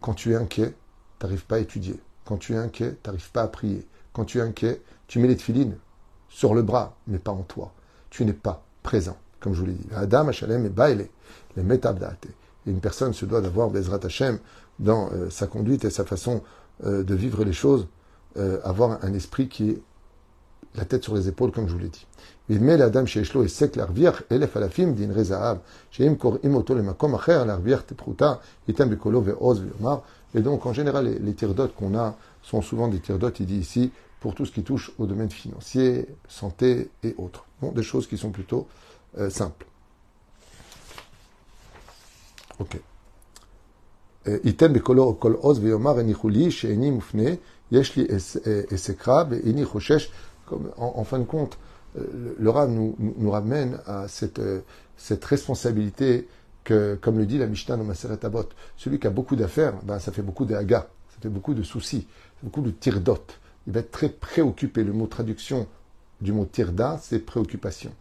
Quand 0.02 0.12
tu 0.12 0.32
es 0.32 0.36
inquiet, 0.36 0.74
tu 1.18 1.24
n'arrives 1.24 1.46
pas 1.46 1.56
à 1.56 1.60
étudier. 1.60 1.98
Quand 2.26 2.36
tu 2.36 2.52
es 2.52 2.58
inquiet, 2.58 2.98
tu 3.02 3.08
n'arrives 3.08 3.30
pas 3.30 3.42
à 3.42 3.48
prier. 3.48 3.86
Quand 4.14 4.24
tu 4.24 4.38
es 4.38 4.40
inquiet, 4.40 4.80
tu 5.06 5.18
mets 5.18 5.28
les 5.28 5.36
tefilines 5.36 5.76
sur 6.28 6.54
le 6.54 6.62
bras, 6.62 6.96
mais 7.06 7.18
pas 7.18 7.32
en 7.32 7.42
toi. 7.42 7.72
Tu 8.10 8.24
n'es 8.24 8.32
pas 8.32 8.64
présent, 8.82 9.16
comme 9.40 9.54
je 9.54 9.60
vous 9.60 9.66
l'ai 9.66 9.74
dit. 9.74 9.88
Adam, 9.94 10.28
Hashem 10.28 10.64
et 10.64 10.70
Baile, 10.70 11.08
les 11.56 11.62
métabdate. 11.62 12.26
Et 12.66 12.70
une 12.70 12.80
personne 12.80 13.12
se 13.12 13.26
doit 13.26 13.40
d'avoir 13.40 13.70
Bezrat 13.70 14.00
Hashem 14.04 14.38
dans 14.78 15.10
euh, 15.12 15.30
sa 15.30 15.46
conduite 15.46 15.84
et 15.84 15.90
sa 15.90 16.04
façon 16.04 16.42
euh, 16.84 17.02
de 17.02 17.14
vivre 17.14 17.44
les 17.44 17.52
choses, 17.52 17.88
euh, 18.36 18.60
avoir 18.64 19.04
un 19.04 19.12
esprit 19.12 19.48
qui 19.48 19.70
est 19.70 19.82
la 20.76 20.84
tête 20.84 21.04
sur 21.04 21.14
les 21.14 21.28
épaules, 21.28 21.52
comme 21.52 21.68
je 21.68 21.72
vous 21.72 21.78
l'ai 21.78 21.88
dit. 21.88 22.06
Il 22.48 22.60
met 22.60 22.76
l'Adam 22.76 23.06
chez 23.06 23.20
Eshlo 23.20 23.44
et 23.44 23.48
sec 23.48 23.76
l'arvière, 23.76 24.22
elef 24.28 24.56
alafim 24.56 24.92
din 24.92 25.12
rezahav, 25.12 25.60
chez 25.90 26.06
imkor 26.06 26.38
imoto 26.42 26.74
le 26.74 26.82
makom 26.82 27.14
acher, 27.14 27.44
l'arvière 27.46 27.86
tepruta, 27.86 28.40
itam 28.68 28.88
bekolo 28.88 29.20
ve'oz 29.20 29.62
ve'omar. 29.62 30.02
Et 30.34 30.40
donc, 30.40 30.66
en 30.66 30.72
général, 30.72 31.06
les, 31.06 31.18
les 31.20 31.34
qu'on 31.76 31.96
a 31.96 32.16
sont 32.43 32.61
souvent 32.61 32.87
des 32.87 32.99
tirdotes, 32.99 33.39
il 33.39 33.45
dit 33.45 33.57
ici, 33.57 33.91
pour 34.19 34.35
tout 34.35 34.45
ce 34.45 34.51
qui 34.51 34.63
touche 34.63 34.91
au 34.97 35.05
domaine 35.05 35.29
financier, 35.29 36.07
santé 36.27 36.89
et 37.03 37.15
autres. 37.17 37.45
Bon, 37.61 37.71
des 37.71 37.83
choses 37.83 38.07
qui 38.07 38.17
sont 38.17 38.31
plutôt 38.31 38.67
euh, 39.17 39.29
simples. 39.29 39.65
Ok. 42.59 42.77
ייתן 44.43 44.73
בקולו 44.73 45.19
כל 45.19 45.33
עוז 45.33 45.59
ויאמר 45.59 45.99
הניחו 45.99 46.29
לי 46.29 46.51
שאיני 46.51 46.91
מופנה, 46.91 47.29
יש 47.71 47.97
לי 47.97 48.07
אסקרא 48.75 49.23
ואיני 49.29 49.65
חושש 49.65 50.11
en, 50.77 51.03
fin 51.03 51.19
de 51.19 51.25
compte, 51.25 51.57
euh, 51.97 52.35
le 52.37 52.49
Rav 52.49 52.69
nous, 52.69 52.95
nous, 52.99 53.31
ramène 53.31 53.79
à 53.85 54.07
cette, 54.07 54.39
euh, 54.39 54.61
cette 54.97 55.23
responsabilité 55.25 56.27
que, 56.63 56.97
comme 57.01 57.17
le 57.17 57.25
dit 57.25 57.37
la 57.37 57.47
Mishnah 57.47 57.77
dans 57.77 57.83
Maseret 57.83 58.23
Abot, 58.25 58.49
celui 58.77 58.99
qui 58.99 59.07
a 59.07 59.09
beaucoup 59.09 59.35
d'affaires, 59.35 59.73
ben, 59.83 59.99
ça 59.99 60.11
fait 60.11 60.21
beaucoup 60.21 60.45
de 60.45 60.55
beaucoup 61.28 61.54
de 61.54 61.62
soucis, 61.62 62.06
beaucoup 62.42 62.60
de 62.60 62.70
tirdot. 62.70 63.24
Il 63.66 63.72
va 63.72 63.80
être 63.80 63.90
très 63.90 64.08
préoccupé. 64.08 64.84
Le 64.84 64.92
mot 64.92 65.06
traduction 65.06 65.66
du 66.20 66.32
mot 66.32 66.44
tirda, 66.44 66.98
c'est 67.02 67.18
préoccupation. 67.18 67.92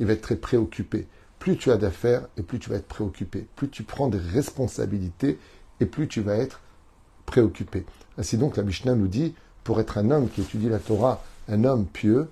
Il 0.00 0.06
va 0.06 0.14
être 0.14 0.22
très 0.22 0.36
préoccupé. 0.36 1.06
Plus 1.38 1.56
tu 1.56 1.70
as 1.70 1.76
d'affaires 1.76 2.28
et 2.36 2.42
plus 2.42 2.58
tu 2.58 2.70
vas 2.70 2.76
être 2.76 2.86
préoccupé. 2.86 3.46
Plus 3.56 3.68
tu 3.68 3.82
prends 3.82 4.08
des 4.08 4.18
responsabilités 4.18 5.38
et 5.80 5.86
plus 5.86 6.08
tu 6.08 6.20
vas 6.20 6.36
être 6.36 6.60
préoccupé. 7.26 7.84
Ainsi 8.18 8.36
donc, 8.36 8.56
la 8.56 8.62
Mishnah 8.62 8.94
nous 8.94 9.08
dit, 9.08 9.34
pour 9.64 9.80
être 9.80 9.98
un 9.98 10.10
homme 10.10 10.28
qui 10.28 10.42
étudie 10.42 10.68
la 10.68 10.78
Torah 10.78 11.22
un 11.48 11.64
homme 11.64 11.86
pieux 11.86 12.28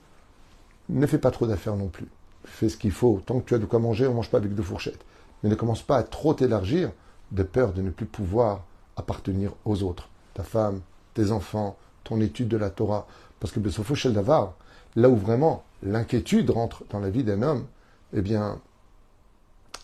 ne 0.88 1.06
fait 1.06 1.18
pas 1.18 1.30
trop 1.30 1.46
d'affaires 1.46 1.76
non 1.76 1.88
plus. 1.88 2.06
Fais 2.44 2.68
ce 2.68 2.76
qu'il 2.76 2.92
faut. 2.92 3.20
Tant 3.24 3.40
que 3.40 3.46
tu 3.46 3.54
as 3.54 3.58
de 3.58 3.66
quoi 3.66 3.78
manger, 3.78 4.06
on 4.06 4.10
ne 4.10 4.16
mange 4.16 4.30
pas 4.30 4.38
avec 4.38 4.54
deux 4.54 4.62
fourchettes. 4.62 5.04
Mais 5.42 5.50
ne 5.50 5.54
commence 5.54 5.82
pas 5.82 5.96
à 5.96 6.02
trop 6.02 6.34
t'élargir 6.34 6.90
de 7.32 7.42
peur 7.42 7.72
de 7.72 7.82
ne 7.82 7.90
plus 7.90 8.06
pouvoir 8.06 8.64
appartenir 8.96 9.52
aux 9.64 9.82
autres. 9.82 10.08
Ta 10.34 10.42
femme, 10.42 10.80
tes 11.14 11.32
enfants, 11.32 11.76
ton 12.04 12.20
étude 12.20 12.48
de 12.48 12.56
la 12.56 12.70
Torah. 12.70 13.06
Parce 13.38 13.52
que 13.52 13.60
Besofo 13.60 13.94
d'avoir, 14.10 14.54
là 14.96 15.08
où 15.08 15.16
vraiment 15.16 15.64
l'inquiétude 15.82 16.50
rentre 16.50 16.84
dans 16.90 17.00
la 17.00 17.10
vie 17.10 17.24
d'un 17.24 17.42
homme, 17.42 17.66
eh 18.12 18.20
bien, 18.20 18.60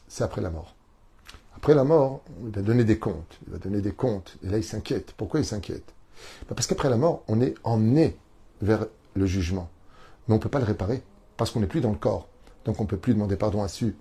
c'est 0.09 0.25
après 0.25 0.41
la 0.41 0.51
mort. 0.51 0.75
Après 1.57 1.75
la 1.75 1.85
mort, 1.85 2.21
il 2.45 2.51
va 2.51 2.63
donner 2.63 2.85
des 2.85 2.99
comptes. 2.99 3.39
Il 3.47 3.53
va 3.53 3.59
donner 3.59 3.81
des 3.81 3.93
comptes. 3.93 4.37
Et 4.45 4.49
là, 4.49 4.59
il 4.59 4.65
s'inquiète. 4.65 5.15
Pourquoi 5.17 5.41
il 5.41 5.47
s'inquiète? 5.47 5.95
Bah, 6.49 6.55
Parce 6.55 6.67
qu'après 6.67 6.91
la 6.91 6.97
mort, 6.97 7.23
on 7.29 7.41
est 7.41 7.55
emmené 7.65 8.17
vers 8.61 8.87
le 9.15 9.27
jugement. 9.27 9.69
Mais 10.29 10.35
on 10.35 10.37
ne 10.37 10.43
peut 10.43 10.49
pas 10.49 10.59
le 10.59 10.65
réparer 10.65 11.03
parce 11.37 11.51
qu'on 11.51 11.61
n'est 11.61 11.67
plus 11.67 11.81
dans 11.81 11.91
le 11.91 11.97
corps. 11.97 12.29
Donc 12.65 12.81
on 12.81 12.85
ne 12.85 12.89
peut 12.89 12.97
plus 12.97 13.15
demander 13.15 13.37
pardon 13.37 13.63
à 13.63 13.69
ceux, 13.69 13.95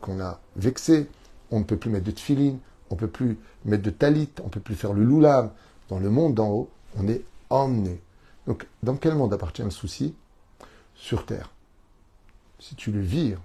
qu'on 0.00 0.20
a 0.20 0.40
vexés. 0.56 1.08
On 1.50 1.60
ne 1.60 1.64
peut 1.64 1.76
plus 1.76 1.90
mettre 1.90 2.04
de 2.04 2.10
tefilin, 2.10 2.56
on 2.90 2.94
ne 2.94 3.00
peut 3.00 3.08
plus 3.08 3.38
mettre 3.64 3.82
de 3.82 3.90
talit, 3.90 4.30
on 4.40 4.46
ne 4.46 4.50
peut 4.50 4.60
plus 4.60 4.74
faire 4.74 4.92
le 4.92 5.04
loulav. 5.04 5.50
Dans 5.88 5.98
le 5.98 6.10
monde 6.10 6.34
d'en 6.34 6.48
haut, 6.48 6.70
on 6.96 7.06
est 7.08 7.22
emmené. 7.50 8.00
Donc 8.46 8.66
dans 8.82 8.96
quel 8.96 9.14
monde 9.14 9.32
appartient 9.32 9.62
le 9.62 9.70
souci? 9.70 10.14
Sur 10.94 11.26
terre. 11.26 11.50
Si 12.58 12.74
tu 12.74 12.90
le 12.90 13.00
vires, 13.00 13.40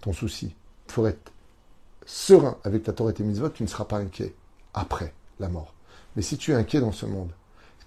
ton 0.00 0.12
souci, 0.12 0.54
il 0.88 0.92
faut 0.92 1.06
être 1.06 1.32
serein 2.04 2.58
avec 2.64 2.82
ta 2.82 2.92
Torah 2.92 3.10
et 3.10 3.14
tes 3.14 3.22
mitzvot, 3.22 3.48
tu 3.50 3.62
ne 3.62 3.68
seras 3.68 3.84
pas 3.84 3.98
inquiet 3.98 4.34
après 4.74 5.14
la 5.40 5.48
mort. 5.48 5.74
Mais 6.16 6.22
si 6.22 6.36
tu 6.36 6.52
es 6.52 6.54
inquiet 6.54 6.80
dans 6.80 6.92
ce 6.92 7.06
monde, 7.06 7.30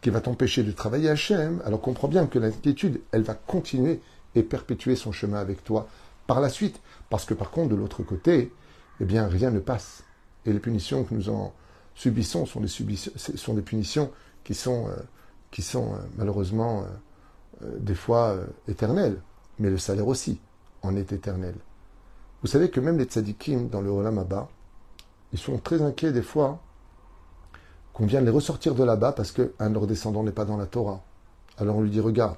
qui 0.02 0.10
va 0.10 0.22
t'empêcher 0.22 0.64
de 0.64 0.72
travailler 0.72 1.10
Hachem, 1.10 1.62
alors 1.66 1.82
comprends 1.82 2.08
bien 2.08 2.28
que 2.28 2.38
l'inquiétude, 2.38 3.02
elle 3.12 3.24
va 3.24 3.34
continuer 3.34 4.02
et 4.36 4.44
perpétuer 4.44 4.96
son 4.96 5.12
chemin 5.12 5.40
avec 5.40 5.64
toi 5.64 5.88
par 6.28 6.42
la 6.42 6.50
suite. 6.50 6.80
Parce 7.10 7.26
que 7.26 7.34
par 7.34 7.52
contre, 7.52 7.70
de 7.70 7.76
l'autre 7.76 8.04
côté, 8.04 8.52
eh 9.00 9.06
bien, 9.06 9.28
rien 9.28 9.52
ne 9.52 9.60
passe. 9.60 10.04
Et 10.46 10.54
les 10.54 10.60
punitions 10.60 11.04
que 11.04 11.14
nous, 11.14 11.30
en, 11.30 11.54
subissons 11.96 12.46
sont 12.46 12.60
des, 12.60 13.62
punitions 13.62 14.12
qui 14.44 14.54
sont, 14.54 14.88
euh, 14.88 14.96
qui 15.52 15.62
sont 15.62 15.94
euh, 15.94 15.98
malheureusement 16.18 16.84
euh, 17.64 17.78
des 17.80 17.96
fois 17.96 18.38
éternelles, 18.68 19.22
mais 19.60 19.70
le 19.70 19.78
salaire 19.78 20.08
aussi 20.08 20.40
en 20.84 20.96
est 20.96 21.14
éternel. 21.14 21.56
Vous 22.42 22.48
savez 22.48 22.70
que 22.70 22.80
même 22.80 22.98
les 22.98 23.06
tzadikim 23.06 23.70
dans 23.70 23.82
le 23.82 23.90
Olam 23.90 24.20
Abba, 24.20 24.50
ils 25.32 25.40
sont 25.40 25.58
très 25.58 25.82
inquiets 25.82 26.12
des 26.12 26.22
fois 26.22 26.60
qu'on 27.94 28.06
vienne 28.06 28.26
les 28.26 28.32
ressortir 28.32 28.76
de 28.76 28.84
là-bas 28.84 29.14
parce 29.14 29.32
qu'un 29.32 29.70
de 29.70 29.74
leurs 29.74 29.88
descendants 29.88 30.24
n'est 30.24 30.32
pas 30.32 30.46
dans 30.46 30.58
la 30.58 30.66
Torah. 30.66 31.02
Alors 31.58 31.78
on 31.78 31.82
lui 31.82 31.90
dit, 31.90 32.02
regarde, 32.02 32.38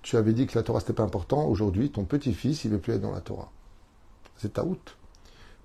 tu 0.00 0.16
avais 0.16 0.32
dit 0.32 0.46
que 0.46 0.58
la 0.58 0.62
Torah 0.62 0.80
c'était 0.80 0.94
pas 0.94 1.02
important, 1.02 1.46
aujourd'hui 1.46 1.90
ton 1.90 2.04
petit-fils 2.04 2.64
il 2.64 2.70
ne 2.70 2.76
veut 2.76 2.80
plus 2.80 2.94
être 2.94 3.02
dans 3.02 3.12
la 3.12 3.20
Torah. 3.20 3.50
C'est 4.38 4.54
ta 4.54 4.64
out. 4.64 4.96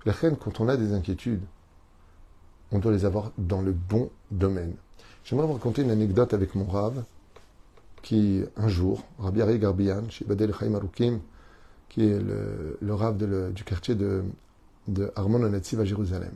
La 0.04 0.12
reine, 0.12 0.36
quand 0.36 0.60
on 0.60 0.68
a 0.68 0.76
des 0.76 0.92
inquiétudes, 0.92 1.42
on 2.72 2.78
doit 2.78 2.92
les 2.92 3.04
avoir 3.04 3.32
dans 3.38 3.62
le 3.62 3.72
bon 3.72 4.10
domaine. 4.30 4.74
J'aimerais 5.24 5.46
vous 5.46 5.52
raconter 5.52 5.82
une 5.82 5.90
anecdote 5.90 6.34
avec 6.34 6.54
mon 6.54 6.64
rave, 6.64 7.04
qui 8.02 8.42
un 8.56 8.68
jour, 8.68 9.04
Rabbi 9.18 9.42
Ari 9.42 9.58
Garbian, 9.58 10.08
chez 10.08 10.24
Badel 10.24 10.52
Chaim 10.58 10.74
Arukim, 10.74 11.20
qui 11.88 12.08
est 12.08 12.18
le, 12.18 12.78
le 12.80 13.50
du 13.50 13.64
quartier 13.64 13.94
de, 13.94 14.24
de 14.88 15.12
Armon 15.14 15.42
à 15.44 15.84
Jérusalem. 15.84 16.32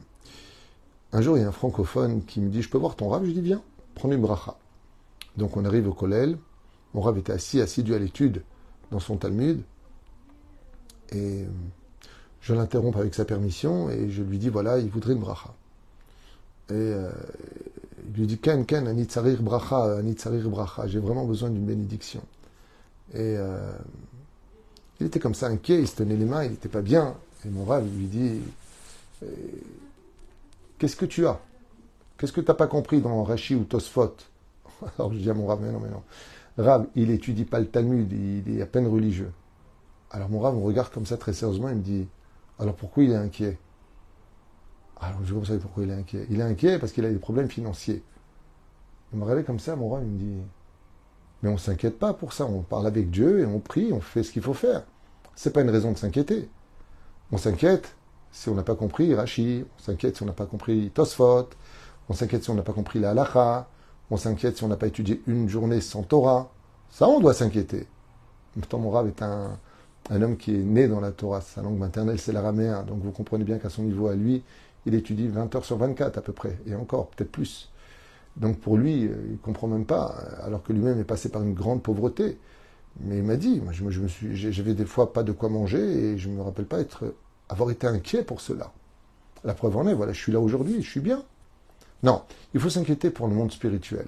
Un 1.12 1.22
jour, 1.22 1.38
il 1.38 1.40
y 1.40 1.44
a 1.44 1.48
un 1.48 1.52
francophone 1.52 2.24
qui 2.24 2.40
me 2.40 2.50
dit 2.50 2.62
Je 2.62 2.68
peux 2.68 2.78
voir 2.78 2.94
ton 2.94 3.08
rave? 3.08 3.24
Je 3.24 3.30
dis 3.30 3.40
Viens, 3.40 3.62
prends 3.94 4.10
une 4.12 4.20
bracha. 4.20 4.56
Donc 5.36 5.56
on 5.56 5.64
arrive 5.64 5.88
au 5.88 5.92
Kollel. 5.92 6.36
Mon 6.94 7.00
rave 7.00 7.18
était 7.18 7.32
assis, 7.32 7.60
assidu 7.60 7.94
à 7.94 7.98
l'étude 7.98 8.42
dans 8.90 9.00
son 9.00 9.16
Talmud. 9.16 9.62
Et 11.12 11.44
je 12.40 12.54
l'interromps 12.54 12.98
avec 12.98 13.14
sa 13.14 13.24
permission 13.24 13.88
et 13.90 14.10
je 14.10 14.22
lui 14.22 14.38
dis 14.38 14.50
Voilà, 14.50 14.78
il 14.78 14.90
voudrait 14.90 15.14
une 15.14 15.20
bracha. 15.20 15.54
Et 16.68 16.74
euh, 16.74 17.10
il 18.08 18.20
lui 18.20 18.26
dit 18.26 18.38
Ken, 18.38 18.66
Ken, 18.66 18.86
anitzarir 18.88 19.42
bracha, 19.42 19.98
anitzarir 19.98 20.48
bracha. 20.48 20.86
J'ai 20.86 20.98
vraiment 20.98 21.24
besoin 21.24 21.50
d'une 21.50 21.64
bénédiction. 21.64 22.22
Et 23.14 23.36
euh, 23.36 23.72
il 25.00 25.06
était 25.06 25.20
comme 25.20 25.34
ça 25.34 25.46
inquiet, 25.46 25.80
il 25.80 25.88
se 25.88 25.96
tenait 25.96 26.16
les 26.16 26.24
mains, 26.24 26.44
il 26.44 26.52
n'était 26.52 26.68
pas 26.68 26.82
bien. 26.82 27.14
Et 27.44 27.50
mon 27.50 27.64
rave 27.64 27.86
lui 27.96 28.06
dit 28.06 28.40
euh, 29.22 29.26
Qu'est-ce 30.78 30.96
que 30.96 31.06
tu 31.06 31.26
as? 31.26 31.40
Qu'est-ce 32.18 32.32
que 32.32 32.40
tu 32.40 32.48
n'as 32.48 32.54
pas 32.54 32.66
compris 32.66 33.00
dans 33.00 33.22
Rashi 33.22 33.54
ou 33.54 33.64
Tosfot? 33.64 34.16
Alors 34.98 35.12
je 35.12 35.18
dis 35.18 35.30
à 35.30 35.34
mon 35.34 35.46
rave 35.46 35.60
Mais 35.62 35.72
non, 35.72 35.80
mais 35.80 35.90
non. 35.90 36.02
Rav, 36.58 36.86
il 36.96 37.10
étudie 37.10 37.44
pas 37.44 37.60
le 37.60 37.66
Talmud, 37.66 38.10
il 38.10 38.58
est 38.58 38.62
à 38.62 38.66
peine 38.66 38.86
religieux. 38.86 39.30
Alors 40.10 40.30
mon 40.30 40.40
rave 40.40 40.54
me 40.54 40.62
regarde 40.62 40.90
comme 40.90 41.06
ça 41.06 41.16
très 41.16 41.32
sérieusement, 41.32 41.68
il 41.68 41.76
me 41.76 41.82
dit 41.82 42.06
Alors 42.58 42.74
pourquoi 42.74 43.04
il 43.04 43.12
est 43.12 43.16
inquiet? 43.16 43.58
Alors 45.00 45.20
je 45.24 45.34
ne 45.34 45.44
sais 45.44 45.54
pas 45.54 45.62
pourquoi 45.62 45.84
il 45.84 45.90
est 45.90 45.94
inquiet. 45.94 46.26
Il 46.30 46.40
est 46.40 46.44
inquiet 46.44 46.78
parce 46.78 46.92
qu'il 46.92 47.04
a 47.04 47.10
des 47.10 47.18
problèmes 47.18 47.48
financiers. 47.48 48.02
Il 49.12 49.18
me 49.18 49.24
regardait 49.24 49.44
comme 49.44 49.60
ça, 49.60 49.76
mon 49.76 49.88
rave, 49.88 50.02
il 50.04 50.10
me 50.10 50.18
dit 50.18 50.42
Mais 51.42 51.48
on 51.48 51.54
ne 51.54 51.58
s'inquiète 51.58 51.98
pas 51.98 52.12
pour 52.12 52.32
ça, 52.32 52.46
on 52.46 52.62
parle 52.62 52.86
avec 52.86 53.10
Dieu 53.10 53.40
et 53.40 53.46
on 53.46 53.60
prie, 53.60 53.92
on 53.92 54.00
fait 54.00 54.22
ce 54.22 54.32
qu'il 54.32 54.42
faut 54.42 54.54
faire. 54.54 54.84
Ce 55.34 55.48
n'est 55.48 55.52
pas 55.52 55.60
une 55.60 55.70
raison 55.70 55.92
de 55.92 55.98
s'inquiéter. 55.98 56.48
On 57.32 57.38
s'inquiète 57.38 57.94
si 58.32 58.48
on 58.48 58.54
n'a 58.54 58.62
pas 58.62 58.74
compris 58.74 59.14
Rashi, 59.14 59.64
on 59.78 59.82
s'inquiète 59.82 60.16
si 60.16 60.22
on 60.22 60.26
n'a 60.26 60.32
pas 60.32 60.46
compris 60.46 60.90
Tosfot, 60.90 61.48
on 62.08 62.14
s'inquiète 62.14 62.44
si 62.44 62.50
on 62.50 62.54
n'a 62.54 62.62
pas 62.62 62.72
compris 62.72 63.00
la 63.00 63.10
halacha, 63.10 63.68
on 64.10 64.16
s'inquiète 64.16 64.56
si 64.56 64.64
on 64.64 64.68
n'a 64.68 64.76
pas 64.76 64.86
étudié 64.86 65.22
une 65.26 65.48
journée 65.48 65.80
sans 65.80 66.02
Torah. 66.02 66.50
Ça, 66.90 67.08
on 67.08 67.20
doit 67.20 67.34
s'inquiéter. 67.34 67.86
Pourtant, 68.54 68.78
mon 68.78 68.90
Rav 68.90 69.08
est 69.08 69.22
un, 69.22 69.58
homme 70.10 70.36
qui 70.36 70.54
est 70.54 70.62
né 70.62 70.86
dans 70.86 71.00
la 71.00 71.12
Torah. 71.12 71.40
Sa 71.40 71.62
langue 71.62 71.78
maternelle, 71.78 72.18
c'est 72.18 72.32
l'araméen. 72.32 72.82
Donc 72.84 73.00
vous 73.02 73.10
comprenez 73.10 73.44
bien 73.44 73.58
qu'à 73.58 73.70
son 73.70 73.82
niveau 73.82 74.06
à 74.08 74.14
lui, 74.14 74.42
il 74.86 74.94
étudie 74.94 75.28
20 75.28 75.54
heures 75.54 75.64
sur 75.64 75.76
24 75.76 76.18
à 76.18 76.22
peu 76.22 76.32
près, 76.32 76.58
et 76.66 76.74
encore, 76.74 77.08
peut-être 77.08 77.30
plus. 77.30 77.70
Donc 78.36 78.58
pour 78.58 78.76
lui, 78.76 79.06
euh, 79.06 79.14
il 79.26 79.32
ne 79.32 79.36
comprend 79.36 79.66
même 79.66 79.84
pas, 79.86 80.14
alors 80.42 80.62
que 80.62 80.72
lui-même 80.72 81.00
est 81.00 81.04
passé 81.04 81.28
par 81.28 81.42
une 81.42 81.54
grande 81.54 81.82
pauvreté. 81.82 82.38
Mais 83.00 83.18
il 83.18 83.24
m'a 83.24 83.36
dit, 83.36 83.60
moi 83.60 83.72
je, 83.72 84.06
j'avais 84.50 84.74
des 84.74 84.86
fois 84.86 85.12
pas 85.12 85.22
de 85.22 85.32
quoi 85.32 85.50
manger 85.50 85.80
et 85.80 86.18
je 86.18 86.30
ne 86.30 86.34
me 86.34 86.42
rappelle 86.42 86.64
pas 86.64 86.80
être 86.80 87.14
avoir 87.48 87.70
été 87.70 87.86
inquiet 87.86 88.22
pour 88.22 88.40
cela. 88.40 88.72
La 89.44 89.54
preuve 89.54 89.76
en 89.76 89.86
est, 89.86 89.94
voilà, 89.94 90.12
je 90.12 90.20
suis 90.20 90.32
là 90.32 90.40
aujourd'hui, 90.40 90.82
je 90.82 90.88
suis 90.88 91.00
bien. 91.00 91.22
Non, 92.02 92.22
il 92.54 92.60
faut 92.60 92.70
s'inquiéter 92.70 93.10
pour 93.10 93.28
le 93.28 93.34
monde 93.34 93.52
spirituel. 93.52 94.06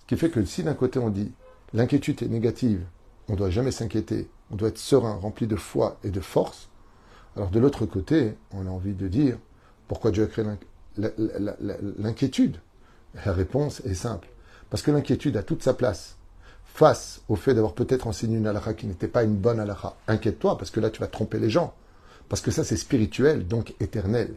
Ce 0.00 0.06
qui 0.06 0.16
fait 0.16 0.30
que 0.30 0.44
si 0.44 0.62
d'un 0.62 0.74
côté 0.74 0.98
on 0.98 1.10
dit 1.10 1.32
l'inquiétude 1.74 2.22
est 2.22 2.28
négative, 2.28 2.84
on 3.28 3.32
ne 3.32 3.38
doit 3.38 3.50
jamais 3.50 3.70
s'inquiéter, 3.70 4.28
on 4.50 4.56
doit 4.56 4.68
être 4.68 4.78
serein, 4.78 5.14
rempli 5.14 5.46
de 5.46 5.56
foi 5.56 5.98
et 6.02 6.10
de 6.10 6.20
force, 6.20 6.68
alors 7.36 7.50
de 7.50 7.60
l'autre 7.60 7.86
côté, 7.86 8.34
on 8.52 8.66
a 8.66 8.70
envie 8.70 8.94
de 8.94 9.08
dire 9.08 9.38
pourquoi 9.92 10.10
Dieu 10.10 10.24
a 10.24 10.26
créé 10.26 10.42
l'inquiétude? 11.98 12.56
La 13.26 13.34
réponse 13.34 13.80
est 13.80 13.92
simple. 13.92 14.26
Parce 14.70 14.82
que 14.82 14.90
l'inquiétude 14.90 15.36
a 15.36 15.42
toute 15.42 15.62
sa 15.62 15.74
place 15.74 16.16
face 16.64 17.20
au 17.28 17.36
fait 17.36 17.52
d'avoir 17.52 17.74
peut-être 17.74 18.06
enseigné 18.06 18.38
une 18.38 18.46
halakha 18.46 18.72
qui 18.72 18.86
n'était 18.86 19.06
pas 19.06 19.22
une 19.22 19.36
bonne 19.36 19.60
halakha. 19.60 19.94
Inquiète-toi, 20.08 20.56
parce 20.56 20.70
que 20.70 20.80
là 20.80 20.88
tu 20.88 20.98
vas 21.02 21.08
tromper 21.08 21.38
les 21.38 21.50
gens. 21.50 21.74
Parce 22.30 22.40
que 22.40 22.50
ça, 22.50 22.64
c'est 22.64 22.78
spirituel, 22.78 23.46
donc 23.46 23.74
éternel. 23.80 24.34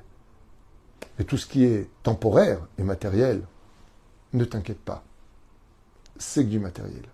Et 1.19 1.23
tout 1.23 1.37
ce 1.37 1.45
qui 1.45 1.63
est 1.63 1.87
temporaire 2.03 2.59
et 2.77 2.83
matériel, 2.83 3.41
ne 4.33 4.43
t'inquiète 4.43 4.81
pas. 4.81 5.05
C'est 6.17 6.43
que 6.43 6.49
du 6.49 6.59
matériel. 6.59 7.05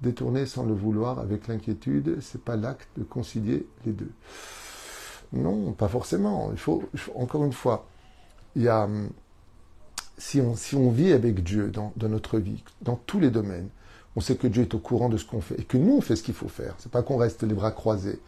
Détourner 0.00 0.46
sans 0.46 0.64
le 0.64 0.72
vouloir 0.72 1.18
avec 1.18 1.46
l'inquiétude, 1.46 2.22
c'est 2.22 2.40
pas 2.40 2.56
l'acte 2.56 2.88
de 2.96 3.04
concilier 3.04 3.66
les 3.84 3.92
deux. 3.92 4.12
Non, 5.32 5.72
pas 5.72 5.88
forcément. 5.88 6.50
Il 6.52 6.58
faut, 6.58 6.82
encore 7.14 7.44
une 7.44 7.52
fois, 7.52 7.86
il 8.54 8.62
y 8.62 8.68
a, 8.68 8.88
si 10.18 10.40
on, 10.40 10.54
si 10.54 10.76
on 10.76 10.90
vit 10.90 11.12
avec 11.12 11.42
Dieu 11.42 11.70
dans, 11.70 11.92
notre 12.08 12.38
vie, 12.38 12.62
dans 12.82 12.96
tous 12.96 13.18
les 13.18 13.30
domaines, 13.30 13.68
on 14.14 14.20
sait 14.20 14.36
que 14.36 14.46
Dieu 14.46 14.62
est 14.62 14.74
au 14.74 14.78
courant 14.78 15.08
de 15.08 15.16
ce 15.16 15.24
qu'on 15.24 15.40
fait 15.40 15.58
et 15.58 15.64
que 15.64 15.78
nous 15.78 15.94
on 15.94 16.00
fait 16.02 16.16
ce 16.16 16.22
qu'il 16.22 16.34
faut 16.34 16.48
faire. 16.48 16.74
C'est 16.78 16.92
pas 16.92 17.02
qu'on 17.02 17.16
reste 17.16 17.42
les 17.44 17.54
bras 17.54 17.70
croisés. 17.70 18.20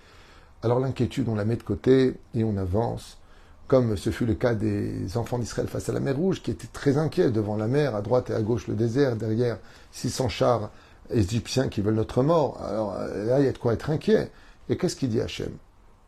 Alors 0.63 0.81
l'inquiétude, 0.81 1.29
on 1.29 1.35
la 1.35 1.45
met 1.45 1.57
de 1.57 1.63
côté 1.63 2.15
et 2.35 2.43
on 2.43 2.57
avance, 2.57 3.19
comme 3.67 3.99
ce 3.99 4.09
fut 4.09 4.25
le 4.25 4.35
cas 4.35 4.55
des 4.55 5.19
enfants 5.19 5.39
d'Israël 5.39 5.69
face 5.69 5.91
à 5.91 5.93
la 5.93 6.01
mer 6.01 6.17
Rouge, 6.17 6.43
qui 6.43 6.51
étaient 6.51 6.69
très 6.73 6.97
inquiets 6.97 7.31
devant 7.31 7.57
la 7.57 7.69
mer, 7.69 7.95
à 7.95 8.01
droite 8.01 8.31
et 8.31 8.35
à 8.35 8.41
gauche 8.41 8.67
le 8.67 8.75
désert, 8.75 9.17
derrière 9.17 9.59
600 9.93 10.31
chars 10.31 10.71
égyptiens 11.11 11.69
qui 11.69 11.83
veulent 11.83 11.95
notre 11.95 12.23
mort. 12.23 12.63
Alors 12.63 12.95
là, 12.95 13.41
il 13.41 13.45
y 13.45 13.49
a 13.49 13.53
de 13.53 13.59
quoi 13.59 13.75
être 13.75 13.91
inquiet. 13.91 14.31
Et 14.71 14.79
qu'est-ce 14.79 14.97
qu'il 14.97 15.11
dit 15.11 15.21
Hachem? 15.21 15.51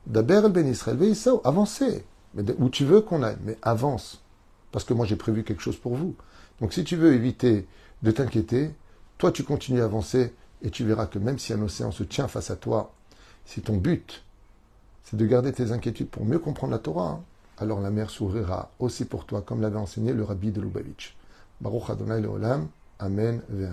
D'Aber 0.07 0.43
el 0.45 0.53
Ben 0.53 0.67
Israël, 0.67 0.99
avancez. 1.45 2.05
Mais 2.35 2.45
où 2.59 2.69
tu 2.69 2.85
veux 2.85 3.01
qu'on 3.01 3.23
aille, 3.23 3.39
mais 3.43 3.57
avance. 3.63 4.23
Parce 4.73 4.85
que 4.85 4.95
moi 4.95 5.07
j'ai 5.07 5.17
prévu 5.17 5.43
quelque 5.43 5.63
chose 5.63 5.77
pour 5.77 5.95
vous. 5.95 6.15
Donc 6.61 6.73
si 6.73 6.85
tu 6.85 6.97
veux 6.97 7.15
éviter 7.15 7.67
de 8.03 8.11
t'inquiéter, 8.11 8.73
toi, 9.19 9.33
tu 9.33 9.45
continues 9.45 9.81
à 9.81 9.85
avancer 9.85 10.35
et 10.63 10.71
tu 10.71 10.85
verras 10.85 11.07
que 11.07 11.19
même 11.19 11.39
si 11.39 11.53
un 11.55 11.63
océan 11.63 11.91
se 11.91 12.03
tient 12.03 12.29
face 12.29 12.51
à 12.51 12.57
toi, 12.57 12.93
si 13.47 13.63
ton 13.63 13.77
but, 13.77 14.23
c'est 15.05 15.17
de 15.17 15.27
garder 15.27 15.53
tes 15.53 15.73
inquiétudes 15.73 16.09
pour 16.09 16.27
mieux 16.27 16.39
comprendre 16.39 16.73
la 16.73 16.79
Torah, 16.79 17.11
hein, 17.11 17.21
alors 17.59 17.81
la 17.81 17.91
mer 17.91 18.11
s'ouvrira 18.11 18.71
aussi 18.79 19.07
pour 19.07 19.25
toi, 19.25 19.41
comme 19.41 19.63
l'avait 19.63 19.79
enseigné 19.79 20.13
le 20.13 20.25
rabbi 20.25 20.51
de 20.51 20.61
Lubavitch. 20.61 21.17
Baruch 21.61 21.89
Adonai. 21.89 22.23
Amen 22.99 23.41
ve. 23.49 23.69